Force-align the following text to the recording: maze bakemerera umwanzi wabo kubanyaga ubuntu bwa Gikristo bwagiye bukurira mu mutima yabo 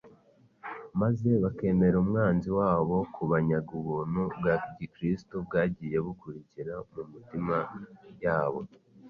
maze 1.01 1.29
bakemerera 1.43 1.97
umwanzi 2.03 2.49
wabo 2.59 2.97
kubanyaga 3.15 3.71
ubuntu 3.81 4.21
bwa 4.35 4.53
Gikristo 4.77 5.35
bwagiye 5.45 5.97
bukurira 6.05 6.75
mu 6.93 7.01
mutima 7.11 7.57
yabo 8.23 8.61